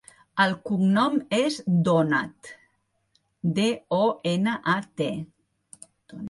[0.43, 1.57] El cognom és
[1.87, 2.49] Donat:
[3.59, 3.67] de,
[3.99, 4.01] o,
[4.33, 5.13] ena, a, te.